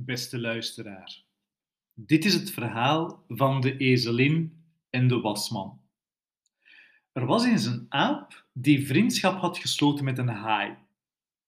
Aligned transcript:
Beste 0.00 0.40
luisteraar, 0.40 1.24
dit 1.94 2.24
is 2.24 2.34
het 2.34 2.50
verhaal 2.50 3.24
van 3.28 3.60
de 3.60 3.76
ezelin 3.76 4.62
en 4.90 5.08
de 5.08 5.20
wasman. 5.20 5.80
Er 7.12 7.26
was 7.26 7.44
eens 7.44 7.64
een 7.64 7.86
aap 7.88 8.46
die 8.52 8.86
vriendschap 8.86 9.40
had 9.40 9.58
gesloten 9.58 10.04
met 10.04 10.18
een 10.18 10.28
haai. 10.28 10.76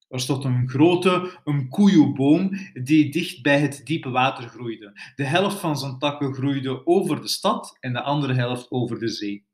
Er 0.08 0.20
stond 0.20 0.44
een 0.44 0.68
grote, 0.68 1.40
een 1.44 1.68
koeienboom 1.68 2.50
die 2.82 3.10
dicht 3.10 3.42
bij 3.42 3.60
het 3.60 3.80
diepe 3.84 4.10
water 4.10 4.48
groeide. 4.48 5.12
De 5.14 5.24
helft 5.24 5.58
van 5.58 5.78
zijn 5.78 5.98
takken 5.98 6.34
groeide 6.34 6.86
over 6.86 7.20
de 7.20 7.28
stad 7.28 7.76
en 7.80 7.92
de 7.92 8.02
andere 8.02 8.34
helft 8.34 8.70
over 8.70 8.98
de 8.98 9.08
zee. 9.08 9.46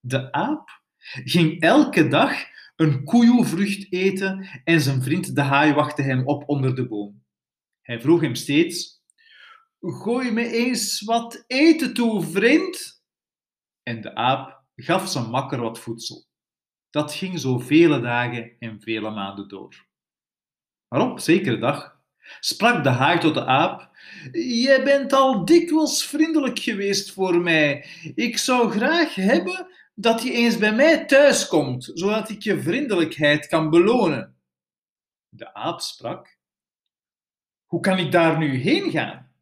De 0.00 0.32
aap 0.32 0.82
ging 1.24 1.60
elke 1.60 2.08
dag 2.08 2.32
een 2.76 3.04
koeienvrucht 3.04 3.92
eten 3.92 4.62
en 4.64 4.80
zijn 4.80 5.02
vriend 5.02 5.34
de 5.34 5.42
haai 5.42 5.72
wachtte 5.72 6.02
hem 6.02 6.26
op 6.26 6.48
onder 6.48 6.74
de 6.74 6.88
boom. 6.88 7.19
Hij 7.90 8.00
vroeg 8.00 8.20
hem 8.20 8.34
steeds: 8.34 9.02
Gooi 9.80 10.30
me 10.30 10.50
eens 10.50 11.00
wat 11.00 11.44
eten 11.46 11.94
toe, 11.94 12.22
vriend. 12.22 13.02
En 13.82 14.00
de 14.00 14.14
aap 14.14 14.62
gaf 14.76 15.08
zijn 15.08 15.30
makker 15.30 15.60
wat 15.60 15.78
voedsel. 15.78 16.26
Dat 16.90 17.14
ging 17.14 17.38
zo 17.38 17.58
vele 17.58 18.00
dagen 18.00 18.56
en 18.58 18.80
vele 18.80 19.10
maanden 19.10 19.48
door. 19.48 19.86
Maar 20.88 21.10
op 21.10 21.20
zekere 21.20 21.58
dag 21.58 22.00
sprak 22.40 22.84
de 22.84 22.88
haai 22.88 23.18
tot 23.18 23.34
de 23.34 23.44
aap: 23.44 23.96
Jij 24.32 24.84
bent 24.84 25.12
al 25.12 25.44
dikwijls 25.44 26.06
vriendelijk 26.06 26.58
geweest 26.58 27.12
voor 27.12 27.40
mij. 27.40 27.86
Ik 28.14 28.38
zou 28.38 28.70
graag 28.70 29.14
hebben 29.14 29.66
dat 29.94 30.22
je 30.22 30.32
eens 30.32 30.58
bij 30.58 30.74
mij 30.74 31.06
thuis 31.06 31.46
komt, 31.46 31.90
zodat 31.94 32.28
ik 32.28 32.42
je 32.42 32.62
vriendelijkheid 32.62 33.46
kan 33.46 33.70
belonen. 33.70 34.36
De 35.28 35.54
aap 35.54 35.80
sprak: 35.80 36.38
hoe 37.70 37.80
kan 37.80 37.98
ik 37.98 38.12
daar 38.12 38.38
nu 38.38 38.54
heen 38.54 38.90
gaan? 38.90 39.32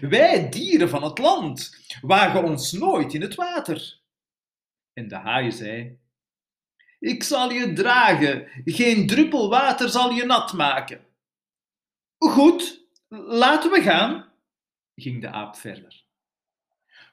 Wij, 0.00 0.48
dieren 0.48 0.88
van 0.88 1.02
het 1.02 1.18
land, 1.18 1.86
wagen 2.00 2.44
ons 2.44 2.72
nooit 2.72 3.14
in 3.14 3.20
het 3.20 3.34
water. 3.34 4.00
En 4.92 5.08
de 5.08 5.14
haai 5.14 5.52
zei: 5.52 5.98
Ik 6.98 7.22
zal 7.22 7.50
je 7.50 7.72
dragen, 7.72 8.48
geen 8.64 9.06
druppel 9.06 9.48
water 9.48 9.88
zal 9.88 10.10
je 10.10 10.24
nat 10.24 10.52
maken. 10.52 11.06
Goed, 12.18 12.86
laten 13.08 13.70
we 13.70 13.82
gaan, 13.82 14.32
ging 14.94 15.20
de 15.20 15.28
aap 15.28 15.56
verder. 15.56 16.04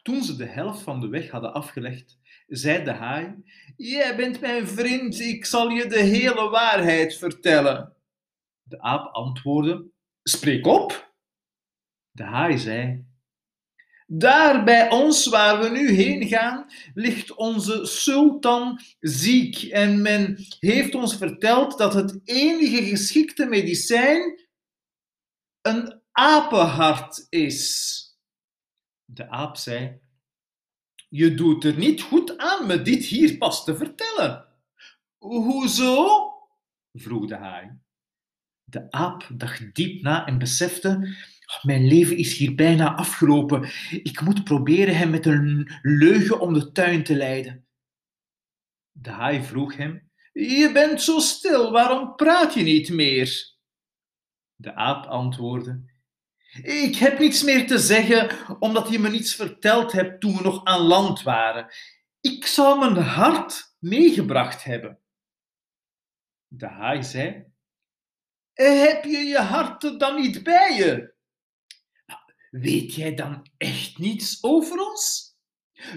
Toen 0.01 0.23
ze 0.23 0.35
de 0.35 0.45
helft 0.45 0.81
van 0.81 1.01
de 1.01 1.07
weg 1.07 1.29
hadden 1.29 1.53
afgelegd, 1.53 2.19
zei 2.47 2.83
de 2.83 2.91
haai: 2.91 3.43
Jij 3.77 4.15
bent 4.15 4.39
mijn 4.39 4.67
vriend, 4.67 5.19
ik 5.19 5.45
zal 5.45 5.69
je 5.69 5.87
de 5.87 6.01
hele 6.01 6.49
waarheid 6.49 7.17
vertellen. 7.17 7.95
De 8.63 8.81
aap 8.81 9.13
antwoordde: 9.13 9.92
Spreek 10.23 10.65
op. 10.65 11.13
De 12.11 12.23
haai 12.23 12.57
zei: 12.57 13.05
Daar 14.07 14.63
bij 14.63 14.91
ons 14.91 15.27
waar 15.27 15.59
we 15.59 15.69
nu 15.69 15.91
heen 15.91 16.27
gaan, 16.27 16.71
ligt 16.93 17.35
onze 17.35 17.85
sultan 17.85 18.79
ziek 18.99 19.63
en 19.63 20.01
men 20.01 20.45
heeft 20.59 20.95
ons 20.95 21.17
verteld 21.17 21.77
dat 21.77 21.93
het 21.93 22.19
enige 22.23 22.85
geschikte 22.85 23.45
medicijn 23.45 24.47
een 25.61 26.01
apenhart 26.11 27.25
is. 27.29 28.01
De 29.05 29.29
aap 29.29 29.57
zei: 29.57 30.01
Je 31.09 31.33
doet 31.33 31.63
er 31.63 31.77
niet 31.77 32.01
goed 32.01 32.37
aan 32.37 32.67
me 32.67 32.81
dit 32.81 33.05
hier 33.05 33.37
pas 33.37 33.63
te 33.63 33.75
vertellen. 33.75 34.47
Hoezo? 35.17 36.31
vroeg 36.93 37.27
de 37.27 37.35
haai. 37.35 37.82
De 38.73 38.91
aap 38.91 39.29
dacht 39.33 39.75
diep 39.75 40.01
na 40.01 40.25
en 40.25 40.37
besefte: 40.37 40.89
oh, 41.45 41.63
mijn 41.63 41.87
leven 41.87 42.17
is 42.17 42.37
hier 42.37 42.55
bijna 42.55 42.95
afgelopen. 42.95 43.69
Ik 43.89 44.21
moet 44.21 44.43
proberen 44.43 44.97
hem 44.97 45.09
met 45.09 45.25
een 45.25 45.71
leugen 45.81 46.39
om 46.39 46.53
de 46.53 46.71
tuin 46.71 47.03
te 47.03 47.15
leiden. 47.15 47.67
De 48.91 49.09
haai 49.09 49.43
vroeg 49.43 49.75
hem: 49.75 50.11
Je 50.31 50.69
bent 50.73 51.01
zo 51.01 51.19
stil, 51.19 51.71
waarom 51.71 52.15
praat 52.15 52.53
je 52.53 52.63
niet 52.63 52.89
meer? 52.89 53.55
De 54.55 54.75
aap 54.75 55.05
antwoordde: 55.05 55.83
Ik 56.61 56.95
heb 56.95 57.19
niets 57.19 57.43
meer 57.43 57.67
te 57.67 57.77
zeggen, 57.77 58.61
omdat 58.61 58.89
je 58.89 58.99
me 58.99 59.09
niets 59.09 59.35
verteld 59.35 59.91
hebt 59.91 60.21
toen 60.21 60.35
we 60.35 60.43
nog 60.43 60.63
aan 60.63 60.81
land 60.81 61.21
waren. 61.21 61.73
Ik 62.21 62.45
zou 62.45 62.79
mijn 62.79 63.05
hart 63.05 63.75
meegebracht 63.79 64.63
hebben. 64.63 64.99
De 66.47 66.67
haai 66.67 67.03
zei: 67.03 67.52
heb 68.53 69.03
je 69.03 69.17
je 69.17 69.39
hart 69.39 69.99
dan 69.99 70.21
niet 70.21 70.43
bij 70.43 70.75
je? 70.75 71.13
Nou, 72.05 72.19
weet 72.49 72.95
jij 72.95 73.15
dan 73.15 73.47
echt 73.57 73.97
niets 73.97 74.43
over 74.43 74.79
ons? 74.79 75.33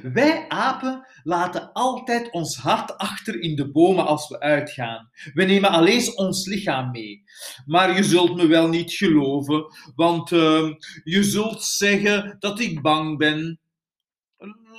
Wij 0.02 0.48
apen 0.48 1.06
laten 1.22 1.72
altijd 1.72 2.30
ons 2.30 2.56
hart 2.56 2.98
achter 2.98 3.40
in 3.40 3.56
de 3.56 3.70
bomen 3.70 4.06
als 4.06 4.28
we 4.28 4.40
uitgaan. 4.40 5.10
We 5.34 5.44
nemen 5.44 5.70
alleen 5.70 6.16
ons 6.16 6.46
lichaam 6.46 6.90
mee. 6.90 7.22
Maar 7.66 7.96
je 7.96 8.04
zult 8.04 8.36
me 8.36 8.46
wel 8.46 8.68
niet 8.68 8.92
geloven, 8.92 9.66
want 9.94 10.30
uh, 10.30 10.72
je 11.04 11.24
zult 11.24 11.64
zeggen 11.64 12.36
dat 12.38 12.60
ik 12.60 12.82
bang 12.82 13.18
ben. 13.18 13.60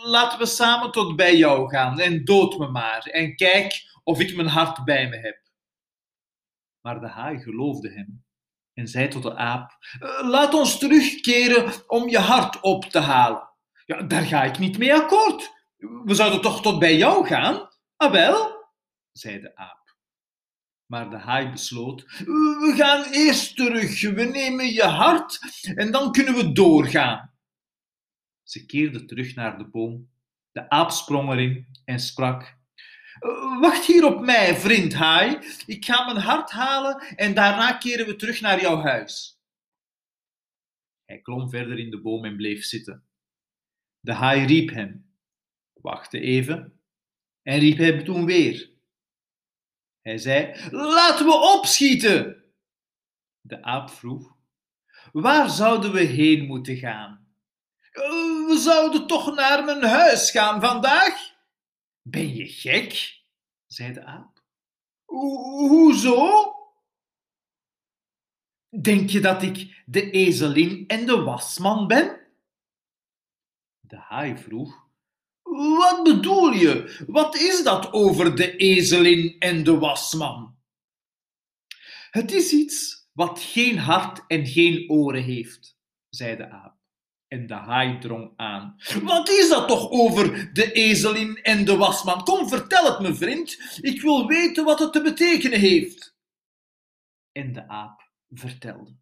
Laten 0.03 0.39
we 0.39 0.45
samen 0.45 0.91
tot 0.91 1.15
bij 1.15 1.37
jou 1.37 1.69
gaan 1.69 1.99
en 1.99 2.25
dood 2.25 2.57
me 2.57 2.67
maar 2.67 3.01
en 3.01 3.35
kijk 3.35 3.73
of 4.03 4.19
ik 4.19 4.35
mijn 4.35 4.47
hart 4.47 4.83
bij 4.85 5.09
me 5.09 5.17
heb. 5.17 5.46
Maar 6.87 6.99
de 6.99 7.07
haai 7.07 7.39
geloofde 7.39 7.91
hem 7.91 8.25
en 8.73 8.87
zei 8.87 9.07
tot 9.07 9.23
de 9.23 9.35
aap: 9.35 9.71
eh, 9.99 10.29
Laat 10.29 10.53
ons 10.53 10.79
terugkeren 10.79 11.89
om 11.89 12.09
je 12.09 12.17
hart 12.17 12.59
op 12.61 12.83
te 12.83 12.99
halen. 12.99 13.49
Ja, 13.85 14.01
daar 14.01 14.23
ga 14.23 14.43
ik 14.43 14.57
niet 14.57 14.77
mee 14.77 14.93
akkoord. 14.93 15.51
We 15.77 16.13
zouden 16.13 16.41
toch 16.41 16.61
tot 16.61 16.79
bij 16.79 16.97
jou 16.97 17.25
gaan? 17.25 17.69
Ah 17.95 18.11
wel, 18.11 18.67
zei 19.11 19.39
de 19.39 19.55
aap. 19.55 19.95
Maar 20.85 21.09
de 21.09 21.17
haai 21.17 21.49
besloot: 21.49 22.01
We 22.25 22.73
gaan 22.75 23.11
eerst 23.11 23.55
terug, 23.55 24.01
we 24.01 24.23
nemen 24.23 24.73
je 24.73 24.83
hart 24.83 25.39
en 25.75 25.91
dan 25.91 26.11
kunnen 26.11 26.33
we 26.33 26.51
doorgaan. 26.51 27.33
Ze 28.43 28.65
keerde 28.65 29.05
terug 29.05 29.35
naar 29.35 29.57
de 29.57 29.67
boom. 29.67 30.09
De 30.51 30.69
aap 30.69 30.91
sprong 30.91 31.31
erin 31.31 31.67
en 31.85 31.99
sprak: 31.99 32.57
Wacht 33.59 33.85
hier 33.85 34.05
op 34.05 34.19
mij, 34.19 34.55
vriend 34.55 34.93
haai. 34.93 35.37
Ik 35.65 35.85
ga 35.85 36.05
mijn 36.05 36.25
hart 36.25 36.51
halen 36.51 36.99
en 37.15 37.33
daarna 37.33 37.71
keren 37.71 38.05
we 38.05 38.15
terug 38.15 38.41
naar 38.41 38.61
jouw 38.61 38.77
huis. 38.81 39.39
Hij 41.05 41.19
klom 41.21 41.49
verder 41.49 41.79
in 41.79 41.89
de 41.89 42.01
boom 42.01 42.25
en 42.25 42.35
bleef 42.35 42.63
zitten. 42.63 43.07
De 43.99 44.13
haai 44.13 44.45
riep 44.45 44.69
hem, 44.69 45.11
wachtte 45.73 46.19
even 46.19 46.79
en 47.43 47.59
riep 47.59 47.77
hem 47.77 48.03
toen 48.03 48.25
weer. 48.25 48.71
Hij 50.01 50.17
zei: 50.17 50.69
Laten 50.71 51.25
we 51.25 51.33
opschieten! 51.33 52.43
De 53.41 53.61
aap 53.61 53.89
vroeg: 53.89 54.35
Waar 55.11 55.49
zouden 55.49 55.91
we 55.91 56.01
heen 56.01 56.45
moeten 56.45 56.77
gaan? 56.77 57.27
We 58.47 58.57
zouden 58.59 59.07
toch 59.07 59.35
naar 59.35 59.63
mijn 59.63 59.83
huis 59.83 60.31
gaan 60.31 60.61
vandaag? 60.61 61.36
Ben 62.09 62.35
je 62.35 62.47
gek? 62.47 63.21
zei 63.65 63.93
de 63.93 64.03
aap. 64.03 64.43
Hoezo? 65.05 66.53
Denk 68.81 69.09
je 69.09 69.19
dat 69.19 69.43
ik 69.43 69.83
de 69.85 70.11
ezelin 70.11 70.87
en 70.87 71.05
de 71.05 71.21
wasman 71.21 71.87
ben? 71.87 72.27
De 73.79 73.97
haai 73.97 74.37
vroeg. 74.37 74.87
Wat 75.77 76.03
bedoel 76.03 76.51
je? 76.51 77.05
Wat 77.07 77.35
is 77.35 77.63
dat 77.63 77.93
over 77.93 78.35
de 78.35 78.55
ezelin 78.55 79.39
en 79.39 79.63
de 79.63 79.77
wasman? 79.77 80.57
Het 82.11 82.31
is 82.31 82.51
iets 82.51 83.09
wat 83.13 83.39
geen 83.39 83.77
hart 83.77 84.23
en 84.27 84.45
geen 84.45 84.89
oren 84.89 85.23
heeft, 85.23 85.77
zei 86.09 86.35
de 86.35 86.49
aap. 86.49 86.76
En 87.27 87.47
de 87.47 87.53
haai 87.53 87.99
drong 87.99 88.31
aan. 88.35 88.75
Wat 89.03 89.29
is 89.29 89.49
dat 89.49 89.67
toch 89.67 89.89
over 89.89 90.49
de 90.53 90.71
ezelin 90.71 91.37
en 91.41 91.65
de 91.65 91.75
wasman? 91.75 92.23
Kom, 92.23 92.47
vertel 92.47 92.85
het 92.85 92.99
me, 92.99 93.15
vriend. 93.15 93.79
Ik 93.81 94.01
wil 94.01 94.27
weten 94.27 94.65
wat 94.65 94.79
het 94.79 94.93
te 94.93 95.01
betekenen 95.01 95.59
heeft. 95.59 96.15
En 97.31 97.53
de 97.53 97.67
aap 97.67 98.09
vertelde. 98.29 98.95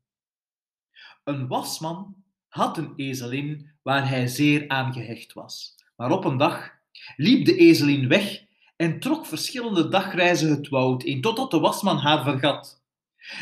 Een 1.24 1.48
wasman 1.48 2.16
had 2.48 2.78
een 2.78 2.94
ezelin 2.96 3.72
waar 3.82 4.10
hij 4.10 4.28
zeer 4.28 4.68
aan 4.68 4.94
gehecht 4.94 5.34
was. 5.34 5.76
Maar 5.96 6.12
op 6.12 6.26
een 6.26 6.38
dag 6.38 6.72
liep 7.16 7.46
de 7.46 7.56
ezelin 7.56 8.08
weg 8.08 8.44
en 8.76 9.00
trok 9.00 9.26
verschillende 9.26 9.90
dagreizen 9.90 10.50
het 10.50 10.68
woud 10.68 11.04
in, 11.04 11.22
totdat 11.22 11.52
de 11.52 11.60
wasman 11.60 11.98
haar 11.98 12.24
vergat. 12.24 12.84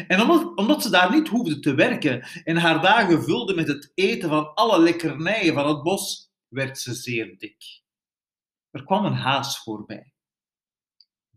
En 0.08 0.22
omdat, 0.22 0.58
omdat, 0.58 0.84
ze 0.84 0.90
daar 0.90 1.12
niet 1.12 1.28
hoefde 1.28 1.60
te 1.60 1.74
werken 1.74 2.22
en 2.44 2.58
haar 2.58 2.82
dagen 2.82 3.24
vulde 3.24 3.56
met 3.56 3.68
het 3.68 3.92
eten 3.96 4.30
van 4.30 4.54
alle 4.54 4.82
lekkernijen 4.82 5.54
van 5.54 5.68
het 5.68 5.84
bos, 5.84 6.32
werd 6.48 6.80
ze 6.80 6.94
zeer 6.94 7.38
dik. 7.38 7.82
Er 8.72 8.84
kwam 8.84 9.06
een 9.06 9.14
haas 9.14 9.60
voorbij. 9.60 10.14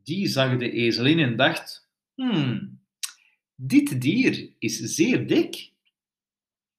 Die 0.03 0.29
zag 0.29 0.57
de 0.57 0.71
ezelin 0.71 1.19
en 1.19 1.37
dacht: 1.37 1.91
Hmm, 2.15 2.81
dit 3.55 4.01
dier 4.01 4.53
is 4.59 4.79
zeer 4.79 5.27
dik. 5.27 5.73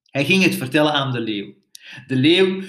Hij 0.05 0.25
ging 0.25 0.43
het 0.43 0.55
vertellen 0.55 0.93
aan 0.93 1.11
de 1.11 1.19
leeuw. 1.19 1.53
De 2.07 2.15
leeuw 2.15 2.63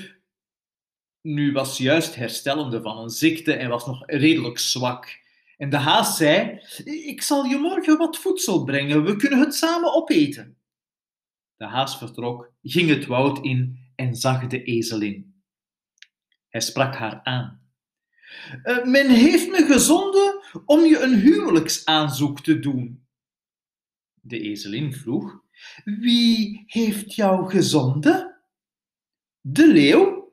nu 1.21 1.53
was 1.53 1.79
juist 1.79 2.15
herstellende 2.15 2.83
van 2.83 2.99
een 2.99 3.11
ziekte 3.11 3.53
en 3.53 3.69
was 3.69 3.87
nog 3.87 4.03
redelijk 4.07 4.59
zwak. 4.59 5.27
En 5.59 5.71
de 5.71 5.77
haas 5.77 6.17
zei: 6.17 6.61
Ik 6.85 7.23
zal 7.23 7.45
je 7.45 7.57
morgen 7.57 7.99
wat 7.99 8.19
voedsel 8.19 8.65
brengen, 8.65 9.05
we 9.05 9.17
kunnen 9.17 9.39
het 9.39 9.55
samen 9.55 9.95
opeten. 9.95 10.57
De 11.57 11.65
haas 11.65 11.99
vertrok, 11.99 12.53
ging 12.63 12.89
het 12.89 13.07
woud 13.07 13.45
in 13.45 13.91
en 13.95 14.15
zag 14.15 14.47
de 14.47 14.63
ezelin. 14.63 15.43
Hij 16.49 16.61
sprak 16.61 16.95
haar 16.95 17.21
aan. 17.23 17.63
Eh, 18.63 18.85
men 18.85 19.11
heeft 19.11 19.51
me 19.51 19.65
gezonden 19.67 20.43
om 20.65 20.81
je 20.81 21.01
een 21.01 21.15
huwelijksaanzoek 21.15 22.41
te 22.41 22.59
doen. 22.59 23.07
De 24.15 24.41
ezelin 24.41 24.93
vroeg: 24.93 25.43
Wie 25.85 26.65
heeft 26.67 27.15
jou 27.15 27.51
gezonden? 27.51 28.43
De 29.41 29.73
leeuw. 29.73 30.33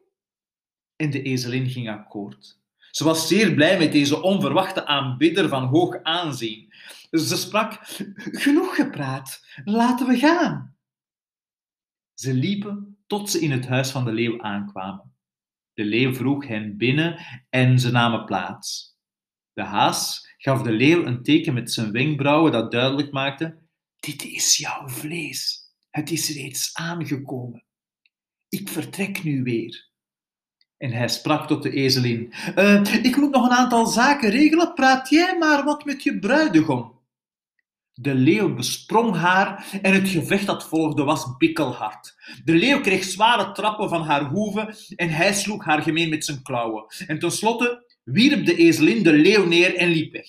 En 0.95 1.09
de 1.09 1.21
ezelin 1.21 1.69
ging 1.69 1.89
akkoord. 1.89 2.59
Ze 2.95 3.03
was 3.03 3.27
zeer 3.27 3.53
blij 3.53 3.77
met 3.77 3.91
deze 3.91 4.21
onverwachte 4.21 4.85
aanbidder 4.85 5.49
van 5.49 5.63
hoog 5.63 6.03
aanzien. 6.03 6.73
Ze 7.11 7.37
sprak: 7.37 7.79
Genoeg 8.15 8.75
gepraat, 8.75 9.45
laten 9.63 10.07
we 10.07 10.17
gaan. 10.17 10.75
Ze 12.13 12.33
liepen 12.33 12.97
tot 13.07 13.29
ze 13.29 13.39
in 13.39 13.51
het 13.51 13.67
huis 13.67 13.91
van 13.91 14.05
de 14.05 14.11
leeuw 14.11 14.41
aankwamen. 14.41 15.15
De 15.73 15.83
leeuw 15.83 16.13
vroeg 16.13 16.47
hen 16.47 16.77
binnen 16.77 17.25
en 17.49 17.79
ze 17.79 17.91
namen 17.91 18.25
plaats. 18.25 18.97
De 19.53 19.63
haas 19.63 20.33
gaf 20.37 20.61
de 20.61 20.71
leeuw 20.71 21.05
een 21.05 21.23
teken 21.23 21.53
met 21.53 21.71
zijn 21.71 21.91
wenkbrauwen 21.91 22.51
dat 22.51 22.71
duidelijk 22.71 23.11
maakte: 23.11 23.57
Dit 23.99 24.23
is 24.23 24.57
jouw 24.57 24.87
vlees. 24.87 25.71
Het 25.89 26.11
is 26.11 26.29
reeds 26.29 26.73
aangekomen. 26.73 27.63
Ik 28.49 28.69
vertrek 28.69 29.23
nu 29.23 29.43
weer. 29.43 29.93
En 30.77 30.91
hij 30.91 31.07
sprak 31.07 31.47
tot 31.47 31.63
de 31.63 31.69
ezelin: 31.71 32.33
uh, 32.55 32.81
Ik 33.03 33.15
moet 33.15 33.31
nog 33.31 33.45
een 33.45 33.57
aantal 33.57 33.85
zaken 33.85 34.29
regelen. 34.29 34.73
Praat 34.73 35.09
jij 35.09 35.37
maar 35.37 35.63
wat 35.63 35.85
met 35.85 36.03
je 36.03 36.19
bruidegom. 36.19 36.93
De 37.93 38.15
leeuw 38.15 38.53
besprong 38.53 39.15
haar 39.15 39.79
en 39.81 39.93
het 39.93 40.09
gevecht 40.09 40.45
dat 40.45 40.67
volgde 40.67 41.03
was 41.03 41.37
bikkelhard. 41.37 42.15
De 42.43 42.53
leeuw 42.53 42.81
kreeg 42.81 43.03
zware 43.03 43.51
trappen 43.51 43.89
van 43.89 44.01
haar 44.01 44.23
hoeven 44.23 44.75
en 44.95 45.09
hij 45.09 45.33
sloeg 45.33 45.65
haar 45.65 45.81
gemeen 45.81 46.09
met 46.09 46.25
zijn 46.25 46.41
klauwen. 46.41 46.85
En 47.07 47.19
tenslotte 47.19 47.85
wierp 48.03 48.45
de 48.45 48.55
ezelin 48.55 49.03
de 49.03 49.13
leeuw 49.13 49.45
neer 49.45 49.75
en 49.75 49.89
liep 49.89 50.11
weg. 50.11 50.27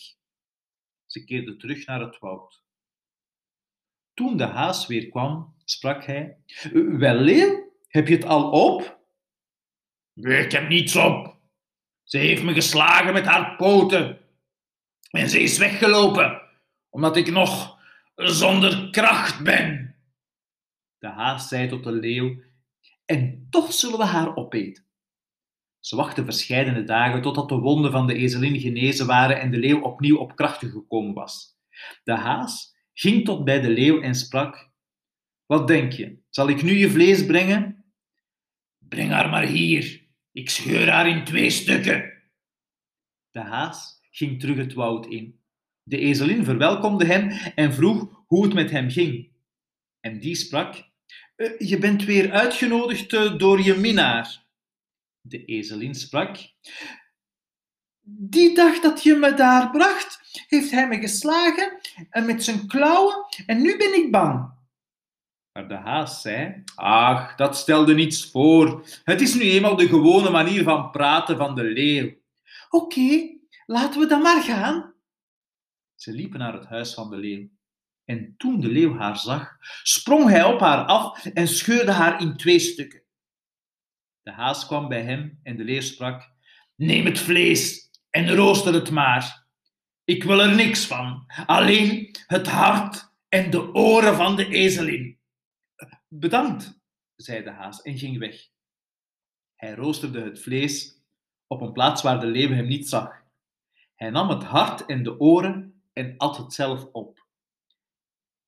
Ze 1.07 1.25
keerde 1.25 1.57
terug 1.57 1.87
naar 1.87 2.01
het 2.01 2.19
woud. 2.19 2.65
Toen 4.15 4.37
de 4.37 4.45
haas 4.45 4.87
weer 4.87 5.09
kwam, 5.09 5.55
sprak 5.65 6.05
hij: 6.05 6.37
Wel, 6.73 7.15
leeuw, 7.15 7.73
heb 7.89 8.09
je 8.09 8.15
het 8.15 8.25
al 8.25 8.51
op? 8.51 8.96
Ik 10.17 10.53
heb 10.53 10.69
niets 10.69 10.97
op. 10.97 11.37
Ze 12.03 12.19
heeft 12.19 12.43
me 12.43 12.53
geslagen 12.53 13.13
met 13.13 13.27
haar 13.27 13.57
poten 13.57 14.19
en 15.11 15.29
ze 15.29 15.41
is 15.41 15.59
weggelopen 15.59 16.43
omdat 16.91 17.17
ik 17.17 17.31
nog 17.31 17.79
zonder 18.15 18.91
kracht 18.91 19.43
ben. 19.43 19.97
De 20.99 21.09
haas 21.09 21.49
zei 21.49 21.69
tot 21.69 21.85
de 21.85 21.93
leeuw, 21.93 22.43
en 23.05 23.47
toch 23.51 23.73
zullen 23.73 23.99
we 23.99 24.05
haar 24.05 24.37
opeten. 24.37 24.85
Ze 25.81 25.97
wachtte 25.97 26.25
verscheidene 26.25 26.85
dagen 26.85 27.23
totdat 27.23 27.49
de 27.49 27.59
wonden 27.59 27.93
van 27.93 28.07
de 28.07 28.15
ezelin 28.15 28.61
genezen 28.61 29.07
waren 29.07 29.41
en 29.41 29.51
de 29.51 29.59
leeuw 29.59 29.81
opnieuw 29.81 30.17
op 30.17 30.37
krachten 30.37 30.71
gekomen 30.71 31.15
was. 31.15 31.59
De 32.05 32.13
haas 32.13 32.77
ging 32.93 33.25
tot 33.25 33.45
bij 33.45 33.61
de 33.61 33.71
leeuw 33.71 34.01
en 34.01 34.15
sprak: 34.15 34.71
Wat 35.47 35.67
denk 35.67 35.93
je, 35.93 36.19
zal 36.31 36.49
ik 36.49 36.63
nu 36.63 36.73
je 36.73 36.91
vlees 36.91 37.27
brengen? 37.27 37.85
Breng 38.79 39.11
haar 39.11 39.29
maar 39.29 39.47
hier, 39.47 40.06
ik 40.37 40.51
scheur 40.51 40.91
haar 40.91 41.09
in 41.09 41.25
twee 41.25 41.51
stukken. 41.51 42.13
De 43.31 43.41
haas 43.41 44.01
ging 44.11 44.41
terug 44.41 44.57
het 44.57 44.73
woud 44.73 45.07
in. 45.07 45.41
De 45.83 45.99
ezelin 45.99 46.45
verwelkomde 46.45 47.05
hem 47.05 47.29
en 47.55 47.75
vroeg 47.75 48.25
hoe 48.27 48.45
het 48.45 48.55
met 48.55 48.71
hem 48.71 48.91
ging. 48.91 49.33
En 50.01 50.21
die 50.21 50.35
sprak: 50.35 50.75
eh, 51.37 51.59
Je 51.59 51.79
bent 51.79 52.05
weer 52.05 52.33
uitgenodigd 52.33 53.13
eh, 53.13 53.39
door 53.39 53.63
je 53.63 53.75
minnaar. 53.75 54.45
De 55.21 55.45
ezelin 55.45 55.95
sprak: 55.95 56.39
Die 58.01 58.55
dag 58.55 58.81
dat 58.81 59.03
je 59.03 59.15
me 59.15 59.35
daar 59.35 59.71
bracht, 59.71 60.45
heeft 60.49 60.71
hij 60.71 60.89
me 60.89 60.99
geslagen 60.99 61.81
en 62.11 62.27
met 62.27 62.45
zijn 62.45 62.67
klauwen 62.67 63.27
en 63.47 63.63
nu 63.63 63.77
ben 63.77 63.95
ik 63.95 64.11
bang. 64.11 64.56
Maar 65.57 65.69
de 65.69 65.75
haas 65.75 66.21
zei: 66.21 66.63
Ach, 66.75 67.35
dat 67.35 67.57
stelde 67.57 67.95
niets 67.95 68.31
voor. 68.31 68.85
Het 69.05 69.21
is 69.21 69.35
nu 69.35 69.43
eenmaal 69.43 69.77
de 69.77 69.89
gewone 69.89 70.31
manier 70.31 70.63
van 70.63 70.91
praten 70.91 71.37
van 71.37 71.55
de 71.55 71.63
leeuw. 71.63 72.15
Oké, 72.71 73.37
laten 73.67 74.01
we 74.01 74.07
dan 74.07 74.23
maar 74.23 74.43
gaan. 74.43 74.95
Ze 75.95 76.13
liepen 76.13 76.39
naar 76.39 76.53
het 76.53 76.67
huis 76.67 76.95
van 76.95 77.11
de 77.11 77.17
leeuw. 77.17 77.49
En 78.05 78.35
toen 78.37 78.61
de 78.61 78.69
leeuw 78.69 78.97
haar 78.97 79.17
zag, 79.17 79.57
sprong 79.83 80.29
hij 80.29 80.45
op 80.45 80.61
haar 80.61 80.85
af 80.85 81.27
en 81.27 81.49
scheurde 81.49 81.93
haar 81.93 82.21
in 82.21 82.37
twee 82.37 82.59
stukken. 82.59 83.03
De 84.23 84.31
haas 84.31 84.67
kwam 84.67 84.89
bij 84.89 85.03
hem 85.03 85.41
en 85.43 85.57
de 85.57 85.65
leeuw 85.65 85.81
sprak: 85.81 86.31
Neem 86.75 87.05
het 87.05 87.19
vlees 87.19 87.91
en 88.11 88.35
rooster 88.35 88.75
het 88.75 88.91
maar. 88.91 89.47
Ik 90.05 90.25
wil 90.25 90.41
er 90.41 90.55
niks 90.55 90.87
van, 90.87 91.25
alleen 91.47 92.17
het 92.27 92.47
hart 92.47 93.13
en 93.29 93.51
de 93.51 93.75
oren 93.75 94.17
van 94.17 94.37
de 94.37 94.49
ezelin. 94.49 95.16
Bedankt, 96.09 96.81
zei 97.17 97.43
de 97.43 97.51
haas 97.51 97.83
en 97.83 97.99
ging 97.99 98.19
weg. 98.19 98.49
Hij 99.55 99.75
roosterde 99.75 100.23
het 100.23 100.43
vlees 100.43 101.01
op 101.47 101.61
een 101.61 101.73
plaats 101.73 102.03
waar 102.03 102.21
de 102.21 102.27
leeuw 102.27 102.51
hem 102.51 102.67
niet 102.67 102.89
zag. 102.89 103.25
Hij 103.95 104.11
nam 104.11 104.29
het 104.29 104.43
hart 104.43 104.87
en 104.87 105.03
de 105.03 105.21
oren 105.21 105.83
en 105.93 106.15
at 106.17 106.37
het 106.37 106.53
zelf 106.53 106.85
op. 106.93 107.27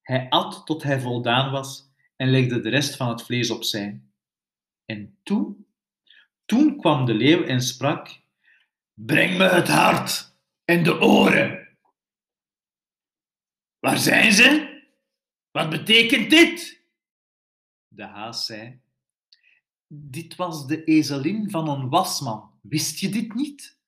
Hij 0.03 0.29
at 0.29 0.67
tot 0.67 0.83
hij 0.83 1.01
voldaan 1.01 1.51
was 1.51 1.91
en 2.17 2.31
legde 2.31 2.61
de 2.61 2.69
rest 2.69 2.97
van 2.97 3.09
het 3.09 3.23
vlees 3.23 3.51
opzij. 3.51 4.01
En 4.85 5.19
toen, 5.23 5.67
toen 6.45 6.77
kwam 6.77 7.05
de 7.05 7.15
leeuw 7.15 7.45
en 7.45 7.61
sprak: 7.61 8.21
Breng 8.95 9.39
me 9.39 9.45
het 9.45 9.69
hart 9.69 10.37
en 10.65 10.83
de 10.83 11.01
oren. 11.01 11.79
Waar 13.79 13.99
zijn 13.99 14.33
ze? 14.33 14.77
Wat 15.51 15.71
betekent 15.71 16.31
dit? 16.31 16.78
De 17.99 18.05
haas 18.05 18.47
zei: 18.47 18.81
Dit 19.87 20.37
was 20.37 20.67
de 20.67 20.85
ezelin 20.85 21.51
van 21.51 21.69
een 21.69 21.89
wasman. 21.89 22.51
Wist 22.63 22.99
je 22.99 23.09
dit 23.09 23.35
niet? 23.35 23.79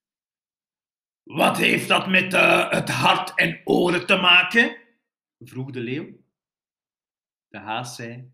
Wat 1.23 1.57
heeft 1.57 1.88
dat 1.88 2.09
met 2.09 2.33
uh, 2.35 2.71
het 2.71 2.88
hart 2.88 3.35
en 3.35 3.61
oren 3.64 4.07
te 4.07 4.17
maken? 4.17 4.76
vroeg 5.38 5.71
de 5.71 5.81
leeuw. 5.81 6.07
De 7.49 7.59
haas 7.59 7.97
zei: 7.97 8.33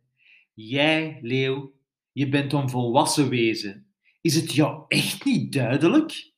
Jij, 0.54 1.18
leeuw, 1.22 1.74
je 2.12 2.28
bent 2.28 2.52
een 2.52 2.70
volwassen 2.70 3.28
wezen. 3.28 3.94
Is 4.20 4.34
het 4.34 4.52
jou 4.52 4.84
echt 4.88 5.24
niet 5.24 5.52
duidelijk? 5.52 6.32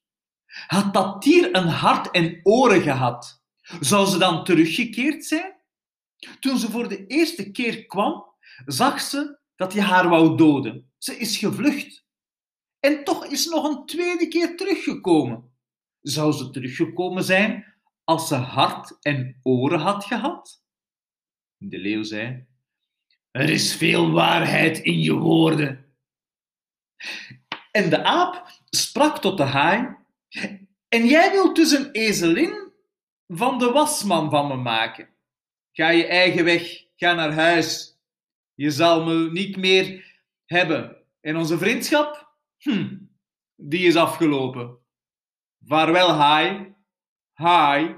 Had 0.66 0.94
dat 0.94 1.22
dier 1.22 1.56
een 1.56 1.68
hart 1.68 2.10
en 2.10 2.40
oren 2.42 2.82
gehad, 2.82 3.44
zou 3.80 4.06
ze 4.06 4.18
dan 4.18 4.44
teruggekeerd 4.44 5.24
zijn? 5.24 5.56
Toen 6.40 6.58
ze 6.58 6.70
voor 6.70 6.88
de 6.88 7.06
eerste 7.06 7.50
keer 7.50 7.86
kwam, 7.86 8.27
zag 8.66 9.00
ze 9.00 9.38
dat 9.56 9.72
je 9.72 9.80
haar 9.80 10.08
wou 10.08 10.36
doden. 10.36 10.90
Ze 10.98 11.16
is 11.16 11.36
gevlucht. 11.36 12.06
En 12.80 13.04
toch 13.04 13.24
is 13.24 13.46
nog 13.46 13.64
een 13.64 13.86
tweede 13.86 14.28
keer 14.28 14.56
teruggekomen. 14.56 15.52
Zou 16.00 16.32
ze 16.32 16.50
teruggekomen 16.50 17.24
zijn 17.24 17.74
als 18.04 18.28
ze 18.28 18.34
hart 18.34 18.98
en 19.00 19.40
oren 19.42 19.80
had 19.80 20.04
gehad? 20.04 20.62
De 21.56 21.78
leeuw 21.78 22.02
zei: 22.02 22.46
Er 23.30 23.50
is 23.50 23.76
veel 23.76 24.10
waarheid 24.10 24.78
in 24.78 25.00
je 25.00 25.14
woorden. 25.14 25.94
En 27.70 27.90
de 27.90 28.04
aap 28.04 28.62
sprak 28.70 29.18
tot 29.18 29.36
de 29.36 29.42
haai: 29.42 29.96
En 30.88 31.06
jij 31.06 31.30
wilt 31.30 31.56
dus 31.56 31.70
een 31.70 31.90
ezelin 31.90 32.72
van 33.26 33.58
de 33.58 33.70
wasman 33.70 34.30
van 34.30 34.48
me 34.48 34.56
maken? 34.56 35.08
Ga 35.72 35.88
je 35.88 36.06
eigen 36.06 36.44
weg, 36.44 36.84
ga 36.96 37.12
naar 37.12 37.32
huis. 37.32 37.97
Je 38.58 38.70
zal 38.70 39.04
me 39.04 39.30
niet 39.30 39.56
meer 39.56 40.14
hebben. 40.44 40.96
En 41.20 41.36
onze 41.36 41.58
vriendschap? 41.58 42.34
Hm, 42.58 42.96
die 43.56 43.86
is 43.86 43.96
afgelopen. 43.96 44.78
Vaarwel, 45.64 46.22
hi. 46.22 46.72
Hi. 47.34 47.94